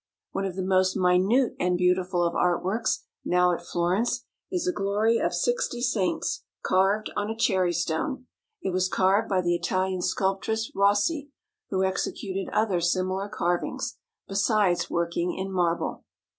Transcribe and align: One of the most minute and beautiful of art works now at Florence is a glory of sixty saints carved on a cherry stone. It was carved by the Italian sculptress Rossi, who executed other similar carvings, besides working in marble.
One 0.31 0.45
of 0.45 0.55
the 0.55 0.63
most 0.63 0.95
minute 0.97 1.55
and 1.59 1.77
beautiful 1.77 2.23
of 2.25 2.33
art 2.33 2.63
works 2.63 3.03
now 3.23 3.53
at 3.53 3.61
Florence 3.63 4.25
is 4.51 4.67
a 4.67 4.71
glory 4.73 5.19
of 5.19 5.31
sixty 5.31 5.79
saints 5.79 6.43
carved 6.63 7.11
on 7.15 7.29
a 7.29 7.37
cherry 7.37 7.71
stone. 7.71 8.25
It 8.63 8.73
was 8.73 8.87
carved 8.89 9.29
by 9.29 9.41
the 9.41 9.53
Italian 9.55 10.01
sculptress 10.01 10.71
Rossi, 10.73 11.29
who 11.69 11.83
executed 11.83 12.49
other 12.51 12.81
similar 12.81 13.29
carvings, 13.29 13.99
besides 14.27 14.89
working 14.89 15.35
in 15.37 15.51
marble. 15.51 16.03